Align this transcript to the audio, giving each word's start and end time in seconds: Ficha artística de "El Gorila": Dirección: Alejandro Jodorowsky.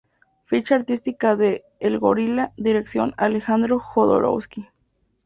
Ficha 0.45 0.73
artística 0.73 1.35
de 1.35 1.63
"El 1.79 1.99
Gorila": 1.99 2.53
Dirección: 2.57 3.13
Alejandro 3.17 3.77
Jodorowsky. 3.77 4.67